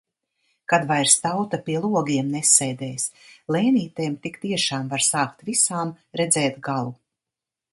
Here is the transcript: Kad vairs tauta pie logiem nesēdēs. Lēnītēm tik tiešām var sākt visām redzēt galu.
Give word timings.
Kad 0.71 0.85
vairs 0.91 1.17
tauta 1.25 1.59
pie 1.67 1.75
logiem 1.83 2.31
nesēdēs. 2.37 3.05
Lēnītēm 3.57 4.17
tik 4.25 4.41
tiešām 4.47 4.89
var 4.95 5.05
sākt 5.09 5.45
visām 5.51 5.93
redzēt 6.23 6.59
galu. 6.71 6.91